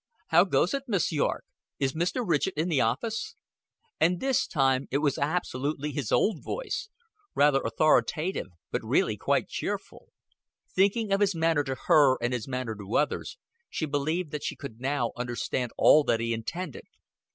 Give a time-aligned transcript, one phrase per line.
[0.29, 1.45] "How goes it, Miss Yorke?
[1.77, 2.27] Is Mr.
[2.27, 3.35] Ridgett in the office?"
[3.99, 6.89] And this time it was absolutely his old voice
[7.35, 10.07] rather loud, rather authoritative, but really quite cheerful.
[10.73, 13.37] Thinking of his manner to her and his manner to others,
[13.69, 16.87] she believed that she could now understand all that he intended.